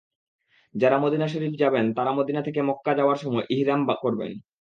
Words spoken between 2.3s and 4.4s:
থেকে মক্কা যাওয়ার সময় ইহরাম করবেন।